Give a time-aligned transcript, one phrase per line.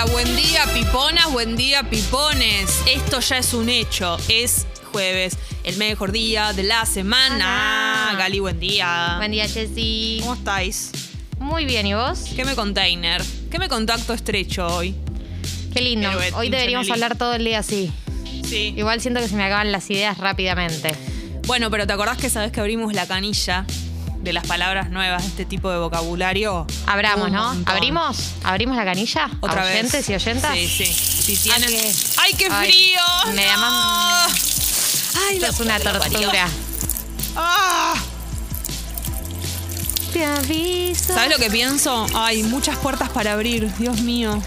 [0.00, 2.82] Hola, buen día piponas, buen día pipones.
[2.86, 8.10] Esto ya es un hecho, es jueves, el mejor día de la semana.
[8.10, 8.18] Hola.
[8.18, 9.14] Gali, buen día.
[9.16, 10.18] Buen día, Jessy.
[10.20, 10.92] ¿Cómo estáis?
[11.40, 12.26] Muy bien, ¿y vos?
[12.36, 13.24] ¿Qué me container?
[13.50, 14.94] ¿Qué me contacto estrecho hoy?
[15.74, 16.08] Qué lindo.
[16.08, 17.90] Héroe, Hoy deberíamos hablar todo el día así.
[18.44, 18.74] Sí.
[18.76, 20.94] Igual siento que se me acaban las ideas rápidamente.
[21.48, 23.66] Bueno, pero ¿te acordás que sabes que abrimos la canilla
[24.28, 26.66] de las palabras nuevas de este tipo de vocabulario?
[26.86, 27.56] Abramos, ¿no?
[27.64, 28.34] ¿Abrimos?
[28.44, 29.30] ¿Abrimos la canilla?
[29.40, 29.74] Otra ¿A vez.
[29.76, 30.52] oyentes y oyentas?
[30.54, 30.84] Sí, sí.
[30.84, 31.70] Si tienen...
[31.70, 33.34] que- ¡Ay, qué Ay, frío!
[33.34, 33.58] me ¡No!
[33.58, 36.46] más- ¡Ay, la es una tortura.
[37.36, 37.94] ¡Ah!
[40.12, 41.14] Te aviso.
[41.14, 42.04] ¿Sabes lo que pienso?
[42.14, 44.42] Hay muchas puertas para abrir, Dios mío.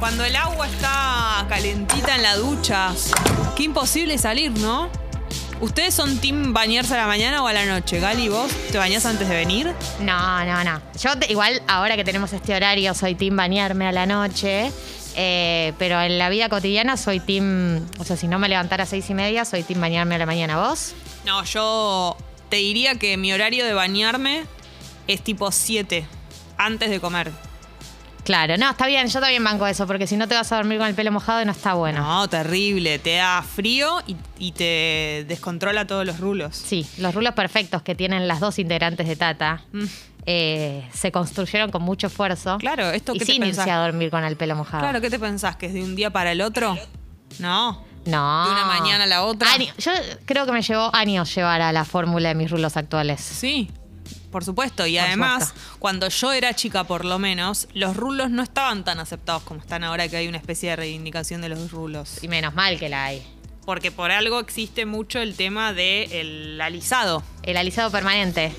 [0.00, 2.92] Cuando el agua está calentita en la ducha,
[3.56, 4.90] qué imposible salir, ¿no?
[5.60, 8.00] ¿Ustedes son team bañarse a la mañana o a la noche?
[8.00, 9.72] Gali, ¿vos te bañás antes de venir?
[10.00, 10.80] No, no, no.
[10.98, 14.72] Yo te- igual ahora que tenemos este horario soy team bañarme a la noche.
[15.16, 17.84] eh, pero en la vida cotidiana soy team.
[17.98, 20.26] O sea, si no me levantara a seis y media, soy team bañarme a la
[20.26, 20.56] mañana.
[20.56, 20.94] ¿Vos?
[21.26, 22.16] No, yo
[22.48, 24.44] te diría que mi horario de bañarme
[25.08, 26.06] es tipo 7,
[26.56, 27.32] antes de comer.
[28.24, 30.78] Claro, no, está bien, yo también banco eso, porque si no te vas a dormir
[30.78, 32.00] con el pelo mojado no está bueno.
[32.02, 32.98] No, terrible.
[32.98, 36.54] Te da frío y, y te descontrola todos los rulos.
[36.56, 39.84] Sí, los rulos perfectos que tienen las dos integrantes de Tata Mm.
[40.26, 42.58] eh, se construyeron con mucho esfuerzo.
[42.58, 44.82] Claro, ¿esto te sin irse a dormir con el pelo mojado.
[44.82, 45.56] Claro, ¿qué te pensás?
[45.56, 46.76] ¿Que es de un día para el otro?
[47.38, 47.84] No.
[48.06, 48.44] No.
[48.46, 49.52] ¿De una mañana a la otra?
[49.52, 49.92] Año- yo
[50.24, 53.20] creo que me llevó años llevar a la fórmula de mis rulos actuales.
[53.20, 53.70] Sí,
[54.30, 54.86] por supuesto.
[54.86, 59.42] Y además, cuando yo era chica, por lo menos, los rulos no estaban tan aceptados
[59.42, 62.22] como están ahora que hay una especie de reivindicación de los rulos.
[62.22, 63.26] Y menos mal que la hay.
[63.64, 67.22] Porque por algo existe mucho el tema del alisado.
[67.42, 68.52] El alisado permanente.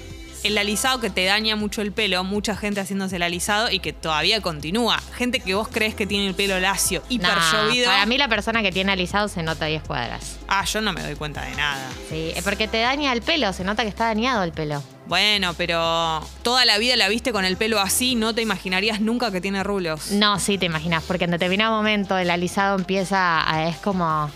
[0.44, 3.94] El alisado que te daña mucho el pelo, mucha gente haciéndose el alisado y que
[3.94, 5.00] todavía continúa.
[5.16, 7.86] Gente que vos crees que tiene el pelo lacio, hiper Nah, llovido.
[7.86, 10.40] para mí la persona que tiene alisado se nota 10 cuadras.
[10.48, 11.88] Ah, yo no me doy cuenta de nada.
[12.10, 14.82] Sí, es porque te daña el pelo, se nota que está dañado el pelo.
[15.12, 19.30] Bueno, pero toda la vida la viste con el pelo así, no te imaginarías nunca
[19.30, 20.12] que tiene rulos.
[20.12, 24.32] No, sí, te imaginas, porque en determinado momento el alisado empieza a, es como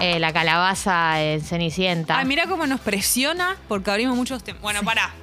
[0.00, 2.18] eh, la calabaza en Cenicienta.
[2.18, 4.60] Ay, mira cómo nos presiona porque abrimos muchos temas.
[4.62, 5.14] Bueno, pará.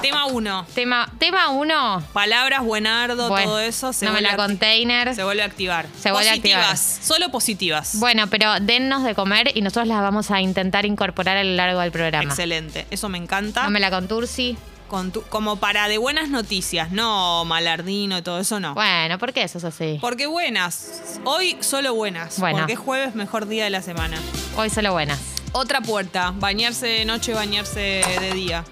[0.00, 0.64] Tema uno.
[0.74, 2.02] Tema, tema uno.
[2.12, 5.14] Palabras, buenardo, Bueno, todo eso se no me vuelve, la a acti- container.
[5.14, 5.86] se vuelve a activar.
[6.00, 6.60] Se vuelve a activar.
[6.70, 7.90] positivas, solo positivas.
[7.98, 11.80] Bueno, pero dennos de comer y nosotros las vamos a intentar incorporar a lo largo
[11.80, 12.24] del programa.
[12.24, 12.86] Excelente.
[12.90, 13.64] Eso me encanta.
[13.64, 14.56] No me la contursi.
[14.88, 18.72] Con tu- como para de buenas noticias, no malardino y todo eso, no.
[18.72, 19.98] Bueno, ¿por qué eso es así?
[20.00, 21.18] Porque buenas.
[21.24, 22.38] Hoy solo buenas.
[22.38, 22.58] Bueno.
[22.60, 24.16] Porque es jueves, mejor día de la semana.
[24.56, 25.18] Hoy solo buenas.
[25.52, 26.32] Otra puerta.
[26.36, 28.64] Bañarse de noche, bañarse de día.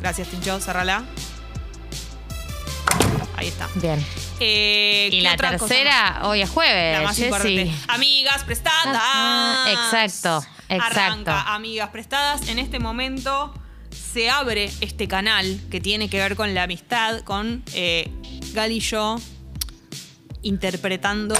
[0.00, 0.60] Gracias, Tincho.
[0.60, 1.04] Cerrala.
[3.36, 3.68] Ahí está.
[3.74, 4.04] Bien.
[4.40, 6.98] Eh, Y ¿qué la cosa tercera, hoy es jueves.
[6.98, 7.24] La más Jessy.
[7.26, 7.72] importante.
[7.88, 8.98] Amigas prestadas.
[9.00, 11.00] Ah, exacto, exacto.
[11.00, 12.48] Arranca, amigas prestadas.
[12.48, 13.52] En este momento
[13.90, 18.10] se abre este canal que tiene que ver con la amistad, con eh,
[18.52, 19.16] Gal y yo
[20.42, 21.34] interpretando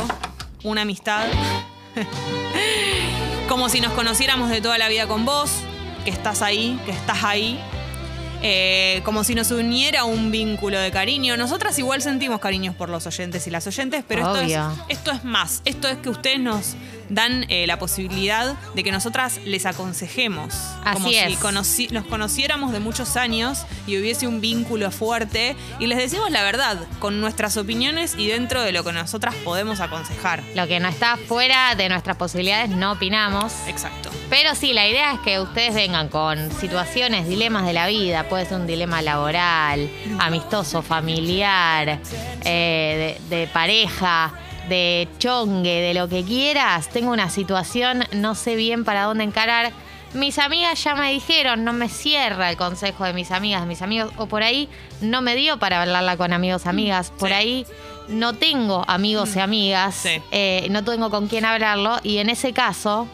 [0.63, 1.27] una amistad
[3.49, 5.51] como si nos conociéramos de toda la vida con vos,
[6.05, 7.59] que estás ahí, que estás ahí.
[8.43, 11.37] Eh, como si nos uniera un vínculo de cariño.
[11.37, 14.85] Nosotras igual sentimos cariños por los oyentes y las oyentes, pero esto es, Obvio.
[14.89, 15.63] esto es más.
[15.65, 16.77] Esto es que ustedes nos
[17.09, 20.53] dan eh, la posibilidad de que nosotras les aconsejemos.
[20.93, 21.41] como Así si es.
[21.41, 25.57] conoci- nos conociéramos de muchos años y hubiese un vínculo fuerte.
[25.81, 29.81] Y les decimos la verdad, con nuestras opiniones y dentro de lo que nosotras podemos
[29.81, 30.43] aconsejar.
[30.55, 33.53] Lo que no está fuera de nuestras posibilidades no opinamos.
[33.67, 34.11] Exacto.
[34.29, 38.29] Pero sí, la idea es que ustedes vengan con situaciones, dilemas de la vida.
[38.29, 39.89] Puede ser un dilema laboral,
[40.19, 42.01] amistoso, familiar,
[42.45, 44.33] eh, de, de pareja,
[44.69, 46.89] de chongue, de lo que quieras.
[46.89, 49.71] Tengo una situación, no sé bien para dónde encarar.
[50.13, 53.83] Mis amigas ya me dijeron, no me cierra el consejo de mis amigas, de mis
[53.83, 54.69] amigos, o por ahí
[55.01, 57.13] no me dio para hablarla con amigos, amigas.
[57.17, 57.35] Por Sí.
[57.35, 57.67] ahí
[58.09, 60.21] no tengo amigos y amigas, Sí.
[60.33, 63.07] eh, no tengo con quién hablarlo, y en ese caso,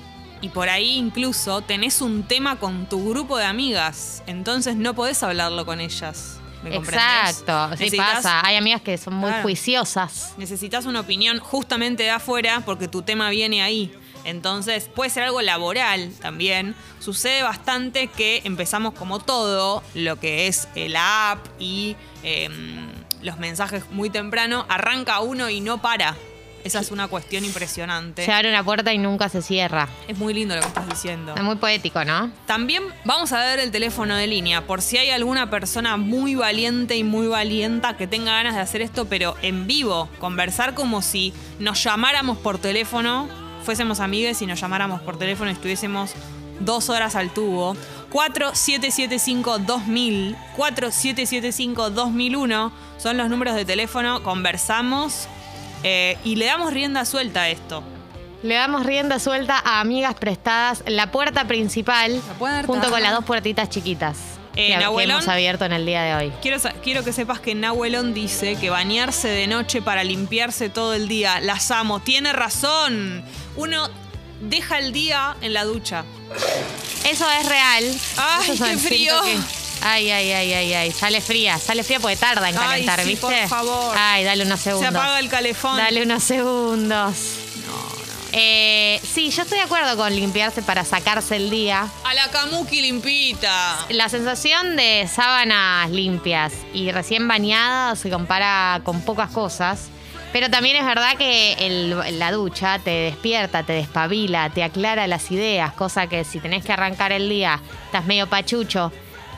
[0.43, 5.23] Y por ahí incluso tenés un tema con tu grupo de amigas, entonces no podés
[5.23, 6.39] hablarlo con ellas.
[6.63, 6.77] ¿Me?
[6.77, 8.45] Exacto, sí pasa.
[8.45, 9.43] Hay amigas que son muy Claro.
[9.43, 10.35] juiciosas.
[10.37, 13.93] Necesitas una opinión justamente de afuera porque tu tema viene ahí.
[14.25, 16.77] Entonces puede ser algo laboral también.
[17.01, 22.89] Sucede bastante que empezamos como todo, lo que es la app y em,
[23.23, 26.17] los mensajes muy temprano, arranca uno y no para.
[26.65, 28.25] Esa es una cuestión impresionante.
[28.25, 29.89] Se abre una puerta y nunca se cierra.
[30.07, 31.35] Es muy lindo lo que estás diciendo.
[31.37, 32.31] Es muy poético, ¿no?
[32.47, 36.97] También vamos a ver el teléfono de línea, por si hay alguna persona muy valiente
[36.97, 41.33] y muy valienta que tenga ganas de hacer esto, pero en vivo, conversar como si
[41.59, 43.29] nos llamáramos por teléfono,
[43.65, 46.13] fuésemos amigues y nos llamáramos por teléfono y estuviésemos
[46.61, 47.77] dos horas al tubo.
[48.13, 55.27] 4775-2000, 4775-2001 son los números de teléfono, conversamos
[55.83, 57.83] eh, y le damos rienda suelta a esto.
[58.43, 62.67] Le damos rienda suelta a amigas prestadas, la puerta principal, La puerta.
[62.67, 64.17] junto con las dos puertitas chiquitas
[64.57, 65.19] Eh, que, Nahuelón.
[65.19, 66.33] hemos abierto en el día de hoy.
[66.43, 71.07] Quiero, quiero que sepas que Nahuelón dice que bañarse de noche para limpiarse todo el
[71.09, 71.41] día.
[71.41, 72.01] Las amo.
[72.01, 73.25] Tiene razón.
[73.57, 73.89] Uno
[74.41, 76.05] deja el día en la ducha.
[77.09, 77.85] Eso es real.
[78.19, 79.15] Ay, qué frío.
[79.23, 80.93] que- Ay, ay, ay, ay, ay.
[80.93, 83.27] Sale fría, sale fría porque tarda en Ay, calentar, sí, ¿viste?
[83.27, 83.97] por favor.
[83.99, 84.95] Ay, dale unos Se segundos.
[84.95, 85.77] apaga el calefón.
[85.77, 87.15] Dale unos segundos.
[88.35, 91.87] Eh, sí, yo estoy de acuerdo con limpiarse para sacarse el día.
[92.05, 93.77] A la kamuki limpita.
[93.91, 99.89] La sensación de sábanas limpias y recién bañadas se compara con pocas cosas.
[100.33, 105.31] Pero también es verdad que el- la ducha te despierta, te despabila, te aclara las
[105.31, 108.91] ideas, cosa que si tenés que arrancar el día, estás medio pachucho,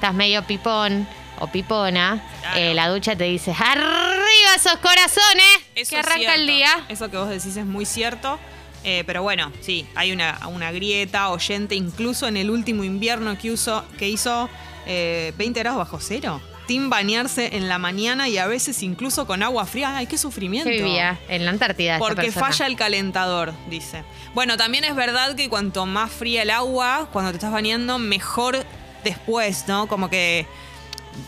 [0.05, 1.09] estás medio pipón
[1.41, 2.59] o pipona, Claro.
[2.59, 6.85] eh, la ducha te dice, arriba esos corazones, Eso que arranca el día.
[6.91, 8.39] Eso que vos decís es muy cierto.
[8.85, 13.51] Eh, pero bueno, sí, hay una, una grieta oyente, incluso en el último invierno que,
[13.51, 14.51] uso, que hizo
[14.85, 16.43] eh, 20 grados bajo cero.
[16.67, 19.97] Team bañarse en la mañana y a veces incluso con agua fría.
[19.97, 20.69] ¡Ay, qué sufrimiento!
[20.69, 21.99] Que vivía en la Antártida.
[21.99, 24.05] Porque falla el calentador, dice.
[24.35, 28.67] Bueno, también es verdad que cuanto más fría el agua, cuando te estás bañando, mejor
[29.05, 29.87] después, ¿no?
[29.87, 30.47] Como que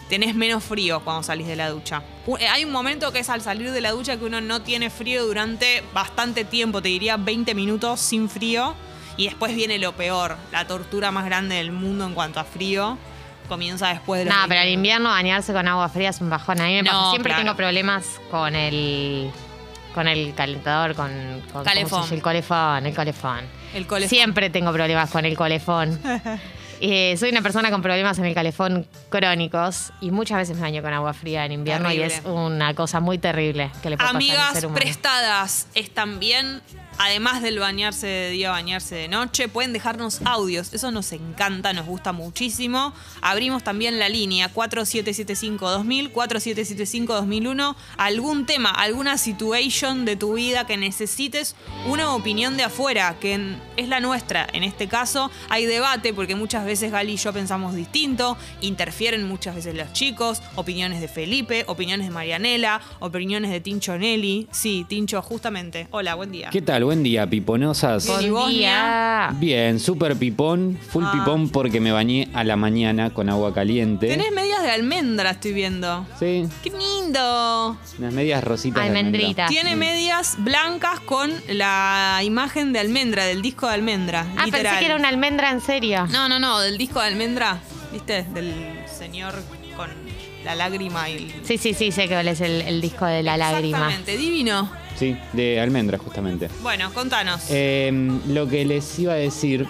[0.09, 2.03] tenés menos frío cuando salís de la ducha.
[2.41, 4.91] Eh, Hay un momento que es al salir de la ducha que uno no tiene
[4.91, 8.75] frío durante bastante tiempo, te diría 20 minutos sin frío.
[9.19, 12.99] Y después viene lo peor, la tortura más grande del mundo en cuanto a frío.
[13.49, 14.77] Comienza después de los No, 20 pero al minutos.
[14.79, 16.61] invierno bañarse con agua fría es un bajón.
[16.61, 17.11] A mí me No, pasa.
[17.11, 17.45] Siempre claro.
[17.45, 19.31] tengo problemas con el
[19.95, 21.09] con el calentador, con,
[21.51, 22.13] con ¿cómo se Calefón.
[22.13, 23.41] el colefón, el colefón.
[23.73, 24.11] El colefón.
[24.11, 25.99] Siempre tengo problemas con el colefón.
[26.81, 30.83] Eh, soy una persona con problemas en el calefón crónicos y muchas veces me baño
[30.83, 34.11] con agua fría en invierno y es una cosa muy terrible que le puede pasar
[34.11, 34.81] al Amigas ser humano.
[34.81, 36.61] prestadas están bien.
[36.99, 40.73] Además del bañarse de día, bañarse de noche, pueden dejarnos audios.
[40.73, 42.95] Eso nos encanta, nos gusta muchísimo.
[43.21, 47.77] Abrimos también la línea 4775-2000, 4775-2001.
[47.99, 51.55] Algún tema, alguna situation de tu vida que necesites
[51.87, 54.47] una opinión de afuera, que es la nuestra.
[54.53, 59.55] En este caso hay debate porque muchas veces Gali y yo pensamos distinto, interfieren muchas
[59.55, 64.49] veces los chicos, opiniones de Felipe, opiniones de Marianela, opiniones de Tincho Nelly.
[64.51, 65.89] Sí, Tincho, justamente.
[65.91, 66.49] Hola, buen día.
[66.51, 66.86] ¿Qué tal?
[66.87, 68.07] Buen día, piponosas.
[68.07, 69.31] Bien, ¿y vos, Buen día.
[69.41, 71.11] Bien, súper pipón, full Ah.
[71.15, 74.07] pipón porque me bañé a la mañana con agua caliente.
[74.07, 76.07] Tenés medias de almendra, estoy viendo.
[76.17, 77.77] Sí, ¡Qué lindo!
[77.99, 78.81] unas medias rositas.
[78.85, 79.19] de almendra.
[79.19, 79.47] Almendrita.
[79.49, 84.21] Tiene medias blancas con la imagen de almendra, del disco de almendra.
[84.37, 84.63] Ah, literal.
[84.63, 86.07] pensé que era una almendra en serio.
[86.13, 87.59] No, no, no, del disco de almendra,
[87.93, 88.23] ¿viste?
[88.33, 88.55] Del
[88.87, 89.35] señor
[89.77, 89.91] con
[90.45, 91.35] la lágrima y el...
[91.45, 93.79] Sí, sí, sí, sé que es el, el disco de la lágrima.
[93.89, 94.71] Exactamente, divino.
[94.99, 96.49] Sí, de almendra justamente.
[96.63, 97.43] Bueno, contanos.
[97.51, 97.93] Eh,
[98.29, 99.67] lo que les iba a decir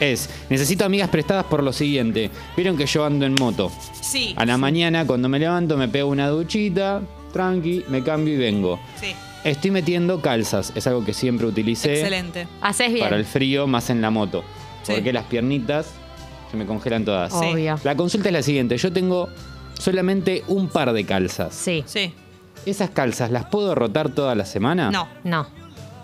[0.00, 2.30] es, necesito amigas prestadas por lo siguiente.
[2.56, 3.70] Vieron que yo ando en moto.
[4.00, 7.02] sí, A la mañana cuando me levanto me pego una duchita,
[7.32, 8.80] tranqui, me cambio y vengo.
[9.00, 9.14] sí,
[9.44, 11.92] Estoy metiendo calzas, es algo que siempre utilicé.
[12.00, 12.48] excelente.
[12.62, 13.04] Haces bien.
[13.04, 14.42] para el frío más en la moto.
[14.84, 14.92] Sí.
[14.94, 15.90] Porque las piernitas
[16.50, 17.30] se me congelan todas.
[17.34, 17.78] Obvio.
[17.84, 18.78] La consulta es la siguiente.
[18.78, 19.28] Yo tengo
[19.78, 21.54] solamente un par de calzas.
[21.54, 21.84] Sí.
[21.86, 22.12] Sí,
[22.66, 24.90] ¿Esas calzas las puedo rotar toda la semana?
[24.90, 25.46] no, No.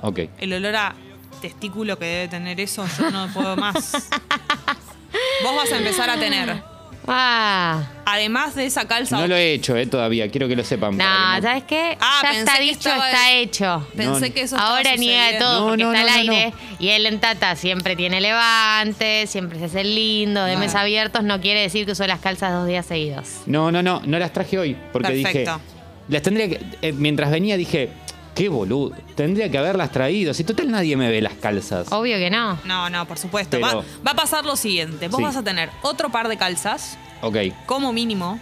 [0.02, 0.20] Ok.
[0.38, 0.94] el olor a
[1.40, 3.92] testículo que debe tener eso, yo no puedo más.
[5.42, 6.62] Vos vas a empezar a tener,
[7.06, 7.82] Ah.
[8.04, 10.30] además de esa calza, No lo he hecho eh, todavía.
[10.30, 10.92] Quiero que lo sepan.
[10.96, 11.98] No, para que no- ¿sabes qué?
[12.00, 13.86] Ah, ya pensé está que dicho, estaba- está hecho.
[13.96, 14.34] pensé No.
[14.34, 16.54] que eso estaba Ahora niega todo No, porque no, está al no, no, aire.
[16.78, 20.58] Y él en Tata siempre tiene levante, siempre se hace el lindo, de Ah.
[20.58, 21.24] mes abiertos.
[21.24, 23.28] No quiere decir que usó las calzas dos días seguidos.
[23.46, 24.02] No, no, no.
[24.04, 24.76] No las traje hoy.
[24.92, 25.58] Porque Perfecto.
[25.58, 25.79] dije.
[26.10, 26.60] Las tendría que.
[26.82, 27.90] eh, mientras venía dije.
[28.34, 28.92] Qué boludo.
[29.16, 30.32] Tendría que haberlas traído.
[30.32, 31.88] Si total nadie me ve las calzas.
[31.90, 32.58] Obvio que no.
[32.64, 33.58] No, no, por supuesto.
[33.60, 35.08] Pero- Va, va a pasar lo siguiente.
[35.08, 35.24] Vos Sí.
[35.24, 37.36] vas a tener otro par de calzas, Ok.
[37.66, 38.38] como mínimo,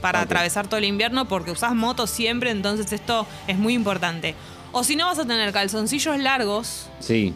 [0.00, 0.26] para Ok.
[0.26, 4.34] atravesar todo el invierno, porque usás moto siempre, entonces esto es muy importante.
[4.72, 7.34] O si no, vas a tener calzoncillos largos, Sí.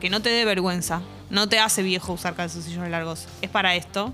[0.00, 1.00] que no te dé vergüenza.
[1.30, 3.26] No te hace viejo usar calzoncillos largos.
[3.40, 4.12] Es para esto.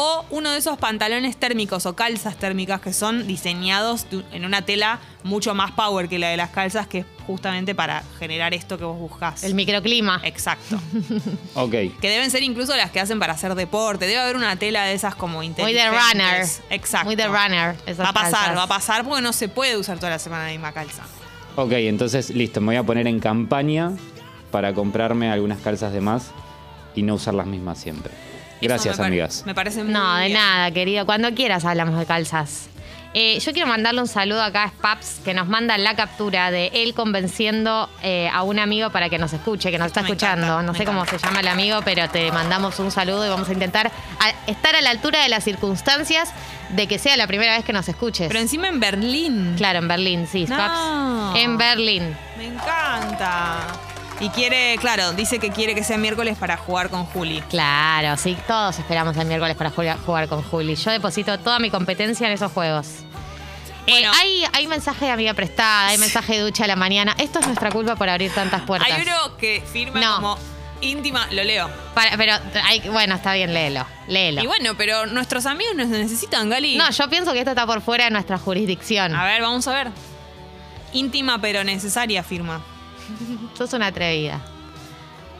[0.00, 5.00] O uno de esos pantalones térmicos o calzas térmicas que son diseñados en una tela
[5.24, 8.84] mucho más power que la de las calzas, que es justamente para generar esto que
[8.84, 9.42] vos buscás.
[9.42, 10.20] El microclima.
[10.22, 10.78] Exacto.
[11.54, 11.72] Ok.
[12.00, 14.06] que deben ser incluso las que hacen para hacer deporte.
[14.06, 15.90] Debe haber una tela de esas como Muy inteligentes.
[15.92, 16.46] de runner.
[16.70, 17.06] Exacto.
[17.06, 17.74] Muy de runner.
[17.84, 18.56] esas Va a pasar, calzas.
[18.56, 21.02] va a pasar porque no se puede usar toda la semana la misma calza.
[21.56, 23.90] Ok, entonces listo, me voy a poner en campaña
[24.52, 26.30] para comprarme algunas calzas de más
[26.94, 28.12] y no usar las mismas siempre.
[28.60, 29.42] Gracias, me amigas.
[29.46, 30.38] Me parece muy No, de bien.
[30.38, 31.06] nada, querido.
[31.06, 32.68] Cuando quieras hablamos de calzas.
[33.14, 36.70] Eh, yo quiero mandarle un saludo acá a Spaps, que nos manda la captura de
[36.74, 40.44] él convenciendo eh, a un amigo para que nos escuche, que nos está Me escuchando.
[40.46, 43.48] encanta, no sé cómo se llama el amigo, pero te mandamos un saludo y vamos
[43.48, 46.30] a intentar a- estar a la altura de las circunstancias
[46.68, 48.28] de que sea la primera vez que nos escuches.
[48.28, 49.54] Pero encima en Berlín.
[49.56, 50.74] Claro, en Berlín, sí, Spaps.
[50.74, 51.34] No.
[51.34, 52.14] En Berlín.
[52.36, 53.58] Me encanta.
[54.20, 57.40] Y quiere, claro, dice que quiere que sea miércoles para jugar con Juli.
[57.48, 60.74] Claro, sí, todos esperamos el miércoles para jugar, con Juli.
[60.74, 62.86] Yo deposito toda mi competencia en esos juegos.
[63.86, 64.10] Eh, Bueno.
[64.20, 67.14] hay, hay mensaje de amiga prestada, hay mensaje de ducha a la mañana.
[67.18, 68.90] Esto es nuestra culpa por abrir tantas puertas.
[68.90, 70.14] Hay uno que firma No.
[70.16, 70.38] como
[70.80, 71.70] íntima, lo leo.
[71.94, 72.32] Para- pero,
[72.64, 74.42] hay, bueno, está bien, léelo, léelo.
[74.42, 76.76] Y bueno, pero nuestros amigos nos necesitan, Gali.
[76.76, 79.14] No, yo pienso que esto está por fuera de nuestra jurisdicción.
[79.14, 79.88] A ver, vamos a ver.
[80.92, 82.60] Íntima pero necesaria firma.
[83.56, 84.40] Sos una atrevida.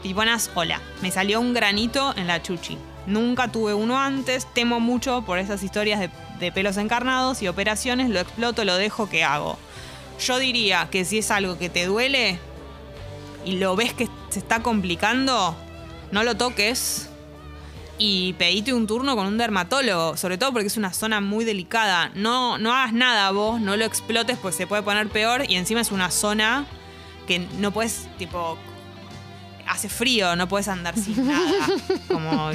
[0.03, 0.81] Piponas, hola.
[1.01, 2.77] Me salió un granito en la chuchi.
[3.05, 6.09] Nunca tuve uno antes, temo mucho por esas historias de,
[6.39, 9.57] de pelos encarnados y operaciones, lo exploto, lo dejo, ¿qué hago?
[10.19, 12.39] Yo diría que si es algo que te duele
[13.45, 15.55] y lo ves que se está complicando,
[16.11, 17.09] no lo toques
[17.97, 22.11] y pedite un turno con un dermatólogo, sobre todo porque es una zona muy delicada.
[22.15, 25.81] No, no hagas nada vos, no lo explotes pues se puede poner peor y encima
[25.81, 26.65] es una zona
[27.29, 28.57] que no puedes, tipo,
[29.67, 31.67] hace frío, no puedes andar sin nada.
[32.07, 32.49] Como,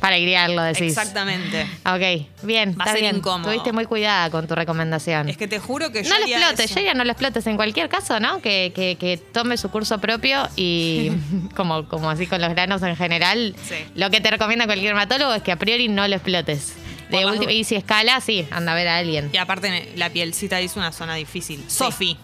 [0.00, 0.88] Para criarlo, decís.
[0.96, 1.64] exactamente.
[1.84, 3.16] Ok, bien, Va a ser bien.
[3.16, 3.50] incómodo.
[3.50, 5.28] Tuviste muy cuidada con tu recomendación.
[5.28, 7.56] Es que te juro que yo No lo explotes, yo ya no lo explotes en
[7.56, 8.40] cualquier caso, ¿no?
[8.40, 11.10] Que, que- que tome su curso propio y
[11.54, 13.74] como, como así con los granos en general, Sí.
[13.94, 16.72] lo que te recomienda cualquier dermatólogo es que a priori no lo explotes.
[17.10, 19.30] De última, y si escala, sí, anda a ver a alguien.
[19.32, 21.62] Y aparte la pielcita es una zona difícil.
[21.68, 22.16] Sofi.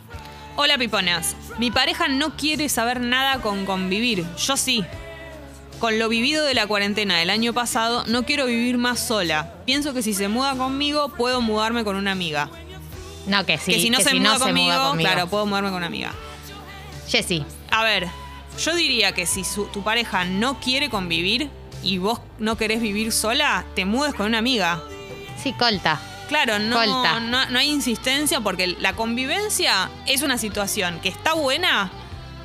[0.57, 1.35] Hola piponas.
[1.59, 4.25] Mi pareja no quiere saber nada con convivir.
[4.37, 4.85] Yo sí.
[5.79, 9.55] Con lo vivido de la cuarentena del año pasado, no quiero vivir más sola.
[9.65, 12.49] Pienso que si se muda conmigo, puedo mudarme con una amiga.
[13.27, 13.73] No, que sí.
[13.73, 15.11] que si no, que se, si muda no se conmigo, muda conmigo.
[15.11, 16.13] claro, puedo mudarme con una amiga.
[17.09, 18.09] Jessy, A ver,
[18.63, 21.51] yo diría que si su- tu pareja no quiere convivir
[21.83, 24.81] y vos no querés vivir sola, te mudes con una amiga.
[25.43, 26.01] sí, colta.
[26.29, 26.85] Claro, no,
[27.21, 31.91] no, no hay insistencia porque la convivencia es una situación que está buena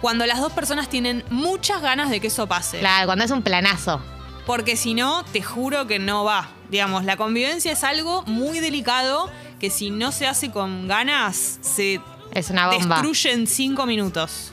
[0.01, 2.79] cuando las dos personas tienen muchas ganas de que eso pase.
[2.79, 4.01] Claro, cuando es un planazo.
[4.45, 6.49] Porque si no, te juro que no va.
[6.69, 9.29] Digamos, la convivencia es algo muy delicado
[9.59, 12.01] que si no se hace con ganas, se
[12.33, 12.95] Es una bomba.
[12.95, 14.51] destruye en cinco minutos.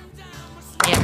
[0.87, 1.01] Bien.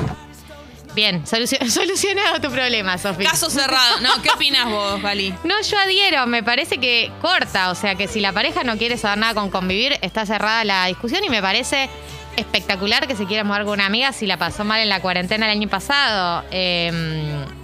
[0.95, 3.31] Bien, solucio- solucionado tu problema, Sofía.
[3.31, 4.01] Caso cerrado.
[4.01, 5.35] No, ¿qué opinas vos, Gali?
[5.45, 8.97] No, yo adhiero, me parece que corta, o sea que si la pareja no quiere
[8.99, 11.89] saber nada con convivir, está cerrada la discusión y me parece
[12.37, 15.47] espectacular que se quiera mudar con una amiga si la pasó mal en la cuarentena
[15.47, 16.45] el año pasado.
[16.51, 16.91] Eh,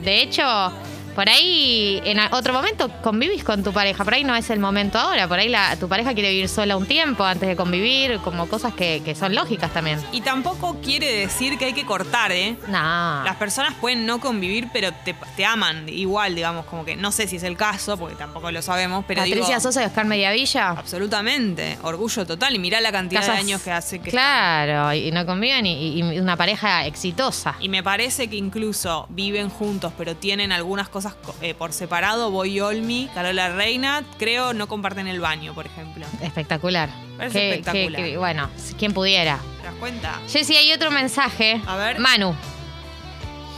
[0.02, 0.72] de hecho,
[1.16, 4.98] por ahí en otro momento convivís con tu pareja, por ahí no es el momento
[4.98, 8.46] ahora, por ahí la, tu pareja quiere vivir sola un tiempo antes de convivir, como
[8.48, 9.98] cosas que, que son lógicas también.
[10.12, 12.56] Y tampoco quiere decir que hay que cortar, ¿eh?
[12.68, 13.24] No.
[13.24, 17.26] Las personas pueden no convivir, pero te, te aman igual, digamos, como que no sé
[17.26, 20.68] si es el caso, porque tampoco lo sabemos, pero Patricia digo, Sosa y Oscar Mediavilla.
[20.70, 25.10] absolutamente, orgullo total y mirá la cantidad Casas- de años que hace que Claro, y
[25.12, 27.54] no conviven y, y una pareja exitosa.
[27.60, 31.05] Y me parece que incluso viven juntos, pero tienen algunas cosas
[31.40, 32.30] eh, por separado.
[32.30, 36.06] Boy Olmi, Carola Reina, creo no comparten el baño, por ejemplo.
[36.22, 36.88] Espectacular.
[37.16, 38.02] Parece Qué- espectacular.
[38.02, 38.48] qué- qué- bueno,
[38.78, 39.38] quien pudiera.
[39.60, 40.20] ¿Te das cuenta?
[40.28, 41.60] Jessy, hay otro mensaje.
[41.66, 41.98] A ver.
[41.98, 42.34] Manu.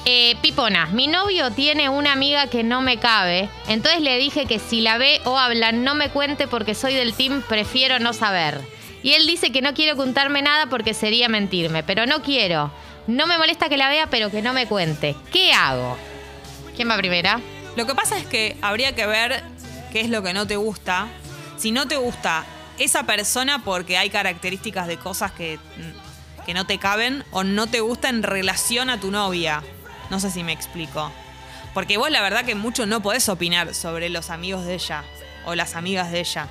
[0.05, 4.59] Eh, Pipona, mi novio tiene una amiga que no me cabe, entonces le dije que
[4.59, 8.59] si la ve o habla no me cuente porque soy del team, prefiero no saber.
[9.03, 12.71] Y él dice que no quiere ocultarme nada porque sería mentirme, pero no quiero.
[13.07, 15.15] No me molesta que la vea, pero que no me cuente.
[15.31, 15.99] ¿Qué hago?
[16.79, 17.41] ¿Quién va primera?
[17.75, 19.43] Lo que pasa es que habría que ver
[19.91, 21.09] qué es lo que no te gusta.
[21.57, 22.45] Si no te gusta
[22.79, 27.67] esa persona porque hay características de cosas que, mm, que no te caben o no
[27.67, 29.61] te gusta en relación a tu novia.
[30.09, 31.11] No sé si me explico.
[31.75, 35.03] Porque vos la verdad que mucho no podés opinar sobre los amigos de ella
[35.47, 36.47] o las amigas de ella.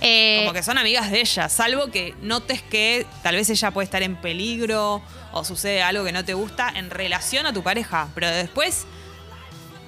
[0.00, 3.84] Eh, Como que son amigas de ella, salvo que notes que tal vez ella puede
[3.84, 8.08] estar en peligro o sucede algo que no te gusta en relación a tu pareja.
[8.16, 8.86] Pero después,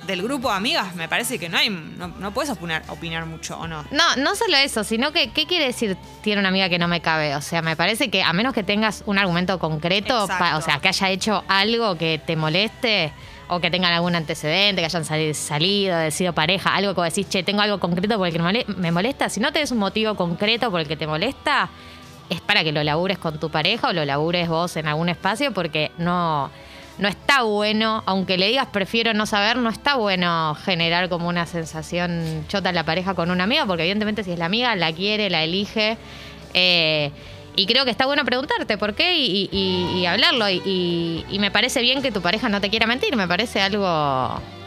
[0.09, 3.57] del grupo de amigas, me parece que no hay, no, no puedes opinar, opinar mucho,
[3.59, 3.85] ¿o no?
[3.93, 7.00] No, no solo eso, sino que, ¿qué quiere decir tiene una amiga que no me
[7.00, 7.37] cabe?
[7.37, 10.81] O sea, me parece que a menos que tengas un argumento concreto, pa- o sea,
[10.81, 13.12] que haya hecho algo que te moleste
[13.49, 17.43] o que tengan algún antecedente, que hayan sali- salido, sido pareja, algo que decís, che,
[17.43, 19.29] tengo algo concreto por el que me molesta.
[19.29, 21.69] Si no tenés un motivo concreto por el que te molesta,
[22.31, 25.53] es para que lo labures con tu pareja o lo labures vos en algún espacio
[25.53, 26.50] porque no,
[26.99, 31.47] no está bueno, aunque le digas prefiero no saber, no está bueno generar como una
[31.47, 34.93] sensación chota en la pareja con una amiga, porque evidentemente si es la amiga, la
[34.93, 35.97] quiere, la elige.
[36.55, 37.11] eh,
[37.57, 40.49] y creo que está bueno preguntarte por qué y, y- y hablarlo.
[40.49, 43.85] Y, y- me parece bien que tu pareja no te quiera mentir, me parece algo,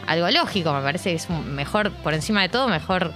[0.06, 3.12] algo lógico, me parece que es mejor, por encima de todo, mejor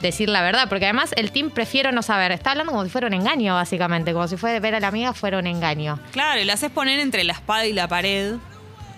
[0.00, 3.06] decir la verdad, porque además el team prefiero no saber, está hablando como si fuera
[3.06, 6.00] un engaño, básicamente, como si fuera ver a la amiga fuera un engaño.
[6.10, 8.34] Claro, y la haces poner entre la espada y la pared.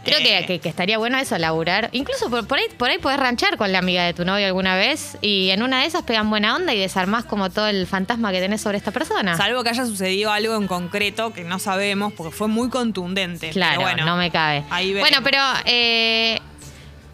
[0.05, 1.89] Creo que, Eh, que- que estaría bueno eso, laburar.
[1.93, 4.77] Incluso por, por ahí por ahí podés ranchar con la amiga de tu novio alguna
[4.77, 8.31] vez y en una de esas pegan buena onda y desarmás como todo el fantasma
[8.33, 9.37] que tenés sobre esta persona.
[9.37, 13.51] Salvo que haya sucedido algo en concreto que no sabemos, porque fue muy contundente.
[13.51, 14.65] Claro, bueno, no me cabe.
[14.71, 16.41] ahí bueno, pero eh,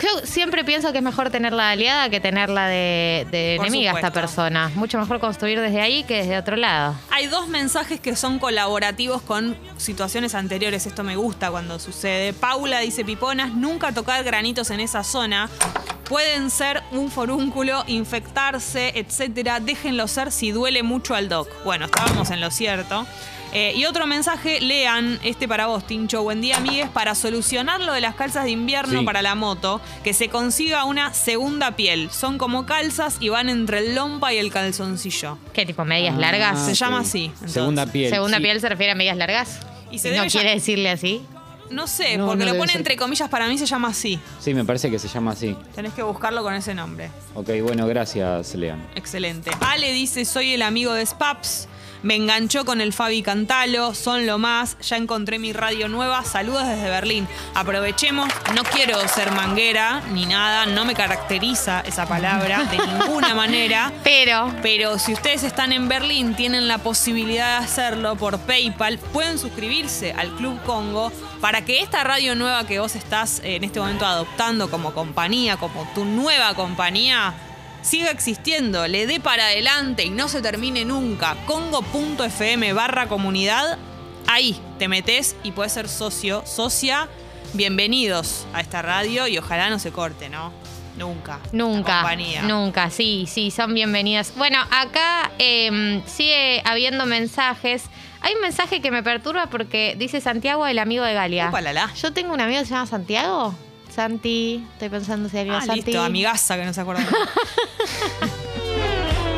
[0.00, 3.94] creo, siempre pienso que es mejor tenerla de aliada que tenerla de, de enemiga a
[3.94, 4.20] esta supuesto.
[4.34, 4.70] persona.
[4.74, 6.96] Mucho mejor construir desde ahí que desde otro lado.
[7.10, 10.86] Hay dos mensajes que son colaborativos con situaciones anteriores.
[10.86, 12.32] Esto me gusta cuando sucede.
[12.32, 15.48] Paula dice, Piponas, nunca tocar granitos en esa zona.
[16.08, 19.60] Pueden ser un forúnculo, infectarse, etcétera.
[19.60, 21.48] Déjenlo ser si duele mucho al doc.
[21.62, 23.06] Bueno, estábamos en lo cierto.
[23.52, 26.22] Eh, y otro mensaje, lean este para vos, Tincho.
[26.22, 26.88] Buen día, amigues.
[26.88, 29.04] Para solucionar lo de las calzas de invierno Sí.
[29.04, 32.10] para la moto, que se consiga una segunda piel.
[32.12, 35.36] Son como calzas y van entre el lompa y el calzoncillo.
[35.52, 35.84] ¿Qué tipo?
[35.84, 36.64] ¿Medias Ah, largas?
[36.64, 37.52] Se llama así, entonces.
[37.52, 38.10] Segunda piel.
[38.10, 38.42] ¿Segunda sí.
[38.44, 39.58] piel se refiere a medias largas?
[39.90, 41.20] Y se ¿No debe quiere decirle así?
[41.70, 42.80] No sé, No, porque no lo pone ser.
[42.80, 44.18] entre comillas, para mí se llama así.
[44.40, 45.56] Sí, me parece que se llama así.
[45.74, 47.10] Tenés que buscarlo con ese nombre.
[47.34, 48.80] Ok, bueno, gracias, Leon.
[48.96, 49.50] Excelente.
[49.60, 51.68] Ale dice, soy el amigo de Spaps.
[52.02, 54.76] Me enganchó con el Fabi Cantalo, son lo más.
[54.80, 56.24] Ya encontré mi radio nueva.
[56.24, 57.28] Saludos desde Berlín.
[57.54, 63.92] Aprovechemos, no quiero ser manguera ni nada, no me caracteriza esa palabra de ninguna manera.
[64.02, 69.38] Pero Pero si ustedes están en Berlín, tienen la posibilidad de hacerlo por PayPal, pueden
[69.38, 74.06] suscribirse al Club Congo para que esta radio nueva que vos estás en este momento
[74.06, 77.34] adoptando como compañía, como tu nueva compañía,
[77.82, 81.36] siga existiendo, le dé para adelante y no se termine nunca.
[81.46, 83.78] Congo.fm barra comunidad,
[84.26, 87.08] ahí te metes y puedes ser socio, socia.
[87.52, 90.52] Bienvenidos a esta radio y ojalá no se corte, ¿no?
[90.96, 91.40] Nunca.
[91.52, 92.42] Nunca, compañía.
[92.42, 94.32] nunca, sí, sí, son bienvenidas.
[94.36, 97.84] Bueno, acá eh, sigue habiendo mensajes.
[98.20, 101.48] Hay un mensaje que me perturba porque dice Santiago, el amigo de Galia.
[101.48, 101.90] Upalala.
[101.94, 103.54] Yo tengo un amigo que se llama Santiago.
[103.90, 105.82] Santi, estoy pensando si alguien Ah, Santi.
[105.86, 107.02] listo, amigaza que no se acuerda.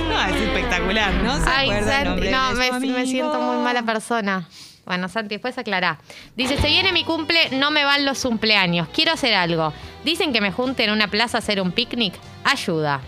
[0.08, 1.42] no, es espectacular, ¿no?
[1.42, 2.52] Se Ay, acuerda el Santi, nombre no,
[2.94, 4.46] me, siento muy mala persona.
[4.84, 5.98] Bueno, Santi, después aclará.
[6.36, 8.88] Dice, se viene mi cumple, no me van los cumpleaños.
[8.92, 9.72] Quiero hacer algo.
[10.04, 12.14] Dicen que me junte en una plaza a hacer un picnic.
[12.44, 13.00] Ayuda.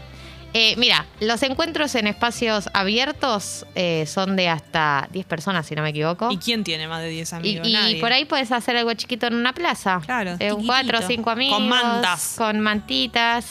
[0.56, 5.82] Eh, mira, los encuentros en espacios abiertos eh, son de hasta 10 personas, si no
[5.82, 6.30] me equivoco.
[6.30, 7.68] ¿Y quién tiene más de 10 Y, amigos?
[7.68, 8.00] y Nadie.
[8.00, 10.00] por ahí puedes hacer algo chiquito en una plaza.
[10.06, 10.66] Claro, Eh, un chiquitito.
[10.66, 11.58] cuatro o cinco amigos.
[11.58, 12.34] Con mantas.
[12.38, 13.46] Con mantitas.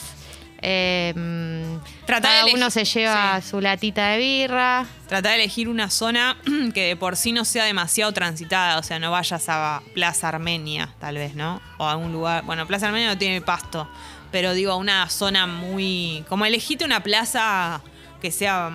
[0.62, 3.48] De cada uno se lleva sí.
[3.50, 4.86] su latita de birra.
[5.06, 6.38] Trata de elegir una zona
[6.74, 8.78] que de por sí no sea demasiado transitada.
[8.78, 11.60] O sea, no vayas a Plaza Armenia, tal vez, ¿no?
[11.76, 12.44] O a algún lugar.
[12.44, 13.86] Bueno, Plaza Armenia no tiene pasto.
[14.34, 16.24] Pero digo, una zona muy.
[16.28, 17.80] Como elegite una plaza
[18.20, 18.68] que sea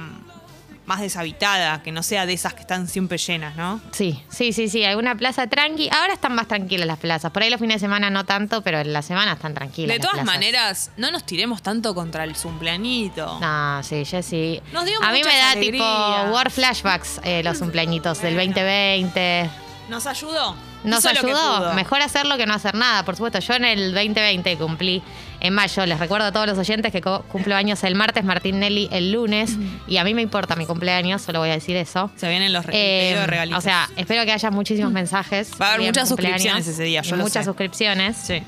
[0.86, 3.82] más deshabitada, que no sea de esas que están siempre llenas, ¿no?
[3.91, 4.86] Sí, sí, sí, sí.
[4.86, 5.89] Alguna plaza tranqui.
[5.91, 7.30] Ahora están más tranquilas las plazas.
[7.32, 9.89] Por ahí los fines de semana no tanto, pero en la semana están tranquilas.
[9.89, 10.34] De las todas plazas.
[10.34, 13.38] maneras, no nos tiremos tanto contra el cumpleañito.
[13.41, 14.62] No, sí.
[14.72, 15.72] Nos dio A mí me da alegrías.
[15.74, 18.54] tipo war flashbacks eh, los cumpleañitos del Bueno.
[18.54, 19.50] 2020.
[19.89, 20.56] ¿Nos ayudó?
[20.86, 21.74] Nos Hizo ayudó.
[21.74, 23.04] Mejor hacerlo que no hacer nada.
[23.04, 25.04] Por supuesto, yo en el 2020 cumplí
[25.41, 25.86] en mayo.
[25.86, 29.58] Les recuerdo a todos los oyentes que cumplo años el martes, Martín Nelly el lunes.
[29.88, 32.12] Y a mí me importa mi cumpleaños, solo voy a decir eso.
[32.15, 33.58] Se vienen los Eh, regalitos.
[33.60, 35.52] o sea, espero que haya muchísimos mensajes.
[35.62, 37.49] Va a haber muchas suscripciones ese día, yo lo Muchas sé.
[37.49, 38.17] suscripciones.
[38.17, 38.41] Sí.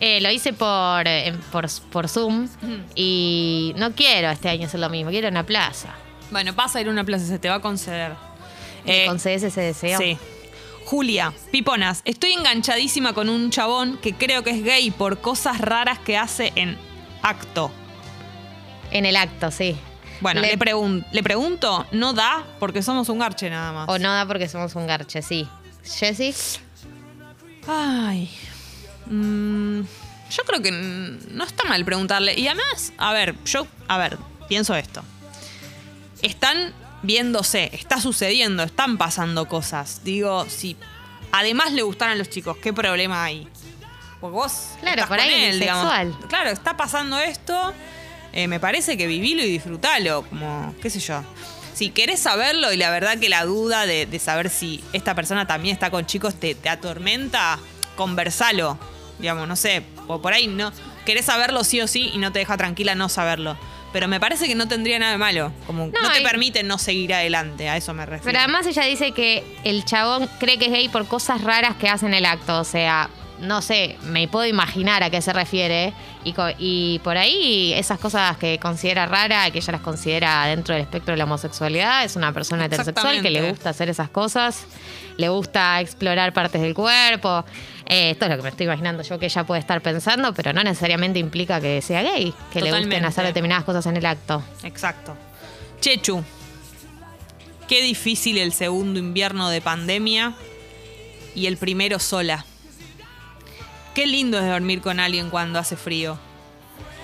[0.00, 2.48] Eh, lo hice por, eh, por, por Zoom
[2.94, 5.88] y no quiero este año hacer lo mismo, quiero una plaza.
[6.30, 8.12] Bueno, vas a ir a una plaza, se te va a conceder.
[8.84, 9.98] ¿Me Eh, concedes ese deseo?
[9.98, 10.18] Sí.
[10.94, 15.98] Julia, Piponas, estoy enganchadísima con un chabón que creo que es gay por cosas raras
[15.98, 16.78] que hace en
[17.20, 17.72] acto.
[18.92, 19.74] En el acto, sí.
[20.20, 23.88] Bueno, Le- le, pregun- le pregunto, no da porque somos un garche nada más.
[23.88, 25.48] O no da porque somos un garche, sí.
[25.82, 26.32] Jessy,
[27.66, 28.30] Ay.
[29.06, 29.80] Mm,
[30.30, 32.38] Yo creo que no está mal preguntarle.
[32.38, 34.16] Y además, a ver, yo, a ver,
[34.48, 35.02] pienso esto.
[36.22, 36.72] Están
[37.04, 40.00] viéndose, está sucediendo, están pasando cosas.
[40.04, 40.76] Digo, si
[41.32, 43.48] además le gustan a los chicos, ¿qué problema hay?
[44.20, 44.52] Porque vos.
[44.80, 45.82] Claro, estás por con ahí es él, digamos.
[45.92, 46.28] sexual.
[46.28, 47.72] Claro, está pasando esto.
[48.32, 50.22] eh, me parece que vivilo y disfrutalo.
[50.28, 51.22] Como, qué sé yo.
[51.74, 55.46] Si querés saberlo y la verdad que la duda de, de saber si esta persona
[55.46, 57.58] también está con chicos te, te atormenta,
[57.96, 58.78] conversalo.
[59.18, 59.82] Digamos, no sé.
[60.06, 60.72] O por ahí no.
[61.04, 63.58] Querés saberlo sí o sí y no te deja tranquila no saberlo.
[63.94, 65.52] Pero me parece que no tendría nada de malo.
[65.68, 67.68] Como no, No, te y- permite no seguir adelante.
[67.68, 68.24] A eso me refiero.
[68.24, 71.88] Pero además ella dice que el chabón cree que es gay por cosas raras que
[71.88, 72.58] hace en el acto.
[72.58, 73.08] O sea,
[73.40, 75.92] no sé, me puedo imaginar a qué se refiere.
[76.24, 80.82] Y, y por ahí esas cosas que considera rara, que ella las considera dentro del
[80.82, 84.66] espectro de la homosexualidad, es una persona heterosexual que le gusta hacer esas cosas,
[85.16, 87.44] le gusta explorar partes del cuerpo.
[87.86, 90.52] Eh, esto es lo que me estoy imaginando yo que ella puede estar pensando, pero
[90.52, 94.42] no necesariamente implica que sea gay, que le gusten hacer determinadas cosas en el acto.
[94.62, 95.14] Exacto.
[95.80, 96.22] Chechu.
[97.68, 100.34] Qué difícil el segundo invierno de pandemia
[101.34, 102.44] y el primero sola.
[103.94, 106.18] Qué lindo es dormir con alguien cuando hace frío.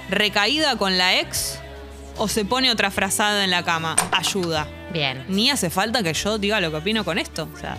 [0.08, 1.58] ¿Recaída con la ex
[2.16, 3.94] o se pone otra frazada en la cama?
[4.12, 4.66] Ayuda.
[4.92, 5.24] Bien.
[5.28, 7.48] Ni hace falta que yo diga lo que opino con esto.
[7.54, 7.78] O sea,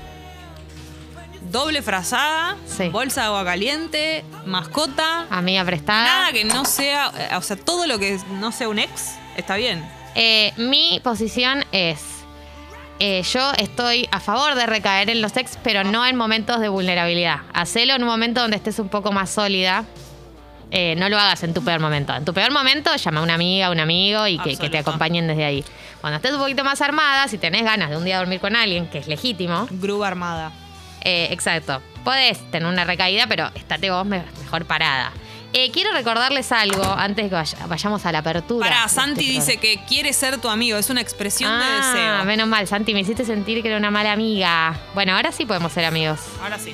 [1.52, 2.88] doble frazada, Sí.
[2.88, 5.28] bolsa de agua caliente, mascota.
[5.30, 6.06] Amiga prestada.
[6.06, 9.58] Nada que no sea, eh, o sea, todo lo que no sea un ex está
[9.58, 9.84] bien.
[10.16, 12.00] Eh, mi posición es,
[13.04, 16.70] eh, yo estoy a favor de recaer en los ex, pero no en momentos de
[16.70, 17.40] vulnerabilidad.
[17.54, 19.86] Hacelo en un momento donde estés un poco más sólida.
[20.74, 22.14] Eh, no lo hagas en tu peor momento.
[22.16, 24.78] En tu peor momento, llama a una amiga, a un amigo y que, que te
[24.78, 25.66] acompañen desde ahí.
[26.00, 28.88] Cuando estés un poquito más armada, si tenés ganas de un día dormir con alguien,
[28.88, 30.52] que es legítimo, Grúa armada.
[31.04, 31.82] eh, exacto.
[32.06, 35.12] Podés tener una recaída, pero estate vos me- mejor parada.
[35.54, 38.66] Eh, quiero recordarles algo antes de que vaya- vayamos a la apertura.
[38.68, 41.92] Pará, de este Santi dice que quiere ser tu amigo, es una expresión de Ah,
[41.94, 42.26] deseo.
[42.26, 44.80] menos mal, Santi, me hiciste sentir que era una mala amiga.
[44.94, 46.20] Bueno, ahora sí podemos ser amigos.
[46.42, 46.74] Ahora sí.